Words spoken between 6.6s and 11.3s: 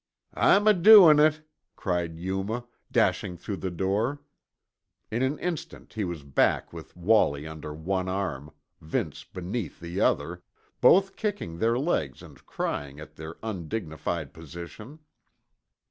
with Wallie under one arm, Vince beneath the other, both